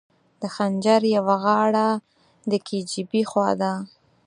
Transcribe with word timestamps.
د 0.41 0.43
خنجر 0.55 1.01
یوه 1.17 1.35
غاړه 1.43 1.87
د 2.49 2.51
کي 2.65 2.79
جي 2.89 3.01
بي 3.09 3.21
خوا 3.29 3.49
وه. 3.59 3.73